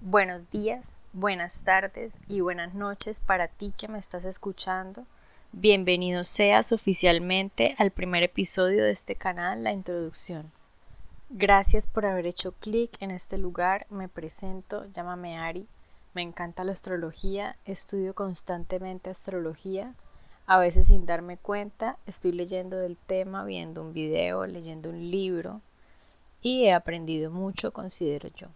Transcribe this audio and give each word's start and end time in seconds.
Buenos 0.00 0.48
días, 0.48 1.00
buenas 1.12 1.64
tardes 1.64 2.16
y 2.28 2.38
buenas 2.38 2.72
noches 2.72 3.20
para 3.20 3.48
ti 3.48 3.74
que 3.76 3.88
me 3.88 3.98
estás 3.98 4.24
escuchando. 4.24 5.04
Bienvenido 5.50 6.22
seas 6.22 6.70
oficialmente 6.70 7.74
al 7.78 7.90
primer 7.90 8.22
episodio 8.22 8.84
de 8.84 8.92
este 8.92 9.16
canal, 9.16 9.64
la 9.64 9.72
introducción. 9.72 10.52
Gracias 11.30 11.88
por 11.88 12.06
haber 12.06 12.26
hecho 12.26 12.52
clic 12.52 12.92
en 13.00 13.10
este 13.10 13.38
lugar. 13.38 13.88
Me 13.90 14.08
presento, 14.08 14.86
llámame 14.92 15.36
Ari. 15.36 15.66
Me 16.14 16.22
encanta 16.22 16.62
la 16.62 16.72
astrología, 16.72 17.56
estudio 17.64 18.14
constantemente 18.14 19.10
astrología. 19.10 19.94
A 20.46 20.60
veces 20.60 20.86
sin 20.86 21.06
darme 21.06 21.38
cuenta, 21.38 21.98
estoy 22.06 22.30
leyendo 22.30 22.76
del 22.76 22.96
tema, 22.96 23.42
viendo 23.42 23.82
un 23.82 23.92
video, 23.92 24.46
leyendo 24.46 24.90
un 24.90 25.10
libro 25.10 25.60
y 26.40 26.66
he 26.66 26.72
aprendido 26.72 27.32
mucho, 27.32 27.72
considero 27.72 28.28
yo. 28.28 28.46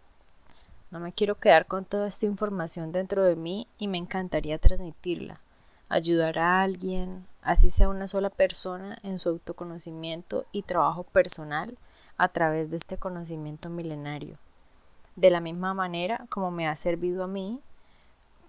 No 0.92 1.00
me 1.00 1.14
quiero 1.14 1.36
quedar 1.36 1.64
con 1.64 1.86
toda 1.86 2.06
esta 2.06 2.26
información 2.26 2.92
dentro 2.92 3.24
de 3.24 3.34
mí 3.34 3.66
y 3.78 3.88
me 3.88 3.96
encantaría 3.96 4.58
transmitirla, 4.58 5.40
ayudar 5.88 6.38
a 6.38 6.60
alguien, 6.60 7.26
así 7.40 7.70
sea 7.70 7.88
una 7.88 8.06
sola 8.06 8.28
persona, 8.28 8.98
en 9.02 9.18
su 9.18 9.30
autoconocimiento 9.30 10.44
y 10.52 10.64
trabajo 10.64 11.04
personal 11.04 11.78
a 12.18 12.28
través 12.28 12.70
de 12.70 12.76
este 12.76 12.98
conocimiento 12.98 13.70
milenario. 13.70 14.36
De 15.16 15.30
la 15.30 15.40
misma 15.40 15.72
manera 15.72 16.26
como 16.28 16.50
me 16.50 16.68
ha 16.68 16.76
servido 16.76 17.24
a 17.24 17.26
mí 17.26 17.58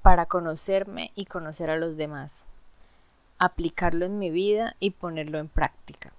para 0.02 0.26
conocerme 0.26 1.14
y 1.16 1.28
conocer 1.28 1.70
a 1.70 1.78
los 1.78 1.96
demás, 1.96 2.46
aplicarlo 3.40 4.06
en 4.06 4.20
mi 4.20 4.32
vida 4.32 4.76
y 4.82 4.92
ponerlo 4.92 5.38
en 5.38 5.48
práctica. 5.48 6.12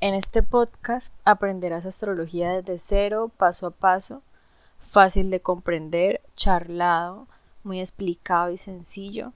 En 0.00 0.14
este 0.14 0.44
podcast 0.44 1.12
aprenderás 1.24 1.86
astrología 1.86 2.52
desde 2.52 2.78
cero, 2.78 3.32
paso 3.36 3.66
a 3.66 3.70
paso, 3.72 4.22
fácil 4.94 5.28
de 5.28 5.40
comprender, 5.40 6.20
charlado, 6.36 7.26
muy 7.64 7.80
explicado 7.80 8.52
y 8.52 8.56
sencillo. 8.56 9.32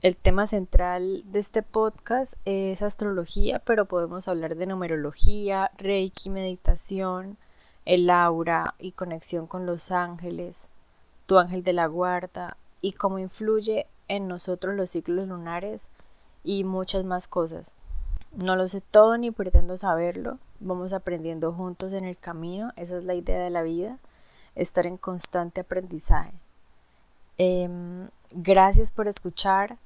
El 0.00 0.16
tema 0.16 0.46
central 0.46 1.24
de 1.24 1.40
este 1.40 1.64
podcast 1.64 2.34
es 2.44 2.82
astrología, 2.82 3.58
pero 3.58 3.86
podemos 3.86 4.28
hablar 4.28 4.54
de 4.54 4.66
numerología, 4.66 5.72
reiki, 5.76 6.30
meditación, 6.30 7.36
el 7.84 8.08
aura 8.10 8.76
y 8.78 8.92
conexión 8.92 9.48
con 9.48 9.66
los 9.66 9.90
ángeles, 9.90 10.68
tu 11.26 11.36
ángel 11.36 11.64
de 11.64 11.72
la 11.72 11.86
guarda 11.86 12.56
y 12.80 12.92
cómo 12.92 13.18
influye 13.18 13.88
en 14.06 14.28
nosotros 14.28 14.76
los 14.76 14.90
ciclos 14.90 15.26
lunares 15.26 15.88
y 16.44 16.62
muchas 16.62 17.04
más 17.04 17.26
cosas. 17.26 17.72
No 18.36 18.54
lo 18.54 18.68
sé 18.68 18.80
todo 18.80 19.18
ni 19.18 19.32
pretendo 19.32 19.76
saberlo, 19.76 20.38
vamos 20.60 20.92
aprendiendo 20.92 21.52
juntos 21.52 21.92
en 21.92 22.04
el 22.04 22.18
camino, 22.18 22.72
esa 22.76 22.98
es 22.98 23.02
la 23.02 23.14
idea 23.14 23.42
de 23.42 23.50
la 23.50 23.62
vida 23.62 23.98
estar 24.54 24.86
en 24.86 24.96
constante 24.96 25.60
aprendizaje. 25.60 26.32
Em, 27.38 28.08
gracias 28.34 28.90
por 28.90 29.08
escuchar. 29.08 29.78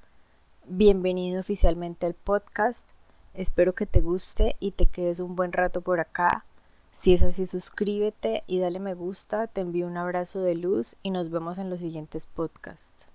Bienvenido 0.67 1.41
oficialmente 1.41 2.07
al 2.07 2.15
podcast. 2.15 2.89
Espero 3.35 3.75
que 3.75 3.87
te 3.87 4.01
guste 4.01 4.57
y 4.61 4.73
te 4.73 4.87
quedes 4.87 5.21
un 5.21 5.37
buen 5.37 5.53
rato 5.53 5.81
por 5.81 6.01
acá. 6.01 6.45
Si 6.91 7.13
es 7.13 7.23
así, 7.23 7.45
suscríbete 7.45 8.43
y 8.47 8.59
dale 8.59 8.81
me 8.81 8.95
gusta. 8.95 9.47
Te 9.47 9.61
envío 9.61 9.87
un 9.87 9.99
abrazo 9.99 10.41
de 10.41 10.55
luz 10.55 10.97
y 11.03 11.11
nos 11.11 11.31
vemos 11.31 11.59
en 11.59 11.69
los 11.69 11.81
siguientes 11.81 12.27
podcasts. 12.27 13.11